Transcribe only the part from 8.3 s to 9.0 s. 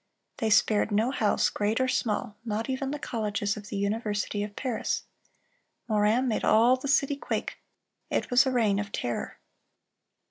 was a reign of